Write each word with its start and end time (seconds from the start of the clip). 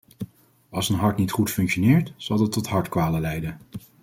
Als 0.69 0.89
een 0.89 0.95
hart 0.95 1.17
niet 1.17 1.31
goed 1.31 1.49
functioneert, 1.51 2.13
zal 2.17 2.37
dat 2.37 2.51
tot 2.51 2.67
hartkwalen 2.67 3.21
leiden. 3.21 3.59